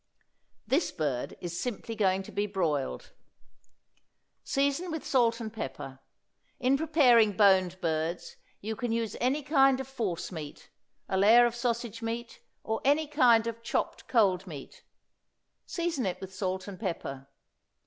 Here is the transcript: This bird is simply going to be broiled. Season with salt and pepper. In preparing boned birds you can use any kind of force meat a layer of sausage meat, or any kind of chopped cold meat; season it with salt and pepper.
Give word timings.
This 0.65 0.91
bird 0.91 1.37
is 1.41 1.59
simply 1.59 1.93
going 1.95 2.23
to 2.23 2.31
be 2.31 2.47
broiled. 2.47 3.11
Season 4.43 4.89
with 4.89 5.05
salt 5.05 5.39
and 5.39 5.53
pepper. 5.53 5.99
In 6.59 6.75
preparing 6.75 7.37
boned 7.37 7.79
birds 7.81 8.35
you 8.61 8.75
can 8.75 8.91
use 8.91 9.15
any 9.21 9.43
kind 9.43 9.79
of 9.79 9.87
force 9.87 10.31
meat 10.31 10.71
a 11.07 11.17
layer 11.19 11.45
of 11.45 11.53
sausage 11.55 12.01
meat, 12.01 12.41
or 12.63 12.81
any 12.83 13.05
kind 13.05 13.45
of 13.45 13.61
chopped 13.61 14.07
cold 14.07 14.47
meat; 14.47 14.83
season 15.67 16.07
it 16.07 16.19
with 16.19 16.33
salt 16.33 16.67
and 16.67 16.79
pepper. 16.79 17.27